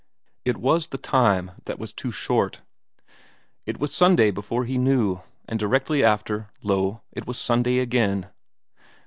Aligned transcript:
Time 0.01 0.41
it 0.45 0.57
was 0.57 0.87
the 0.87 0.97
time 0.97 1.51
that 1.65 1.77
was 1.77 1.93
too 1.93 2.09
short. 2.09 2.61
It 3.67 3.79
was 3.79 3.93
Sunday 3.93 4.31
before 4.31 4.65
he 4.65 4.79
knew, 4.79 5.17
and 5.47 5.59
then 5.59 5.59
directly 5.69 6.03
after, 6.03 6.49
lo 6.63 7.01
it 7.11 7.27
was 7.27 7.37
Sunday 7.37 7.77
again! 7.77 8.27